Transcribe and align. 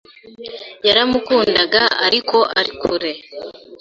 Yaramukunda 0.87 1.83
ariko 2.07 2.37
ari 2.59 2.71
kure 2.81 3.11